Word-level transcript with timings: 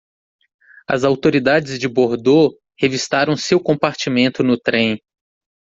As 0.89 1.03
autoridades 1.03 1.77
de 1.77 1.87
Bordeaux 1.87 2.57
revistaram 2.75 3.37
seu 3.37 3.59
compartimento 3.61 4.41
no 4.41 4.57
trem. 4.59 4.97